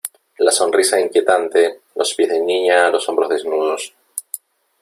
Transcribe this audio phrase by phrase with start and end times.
[0.39, 3.93] la sonrisa inquietante, los pies de niña, los hombros desnudos,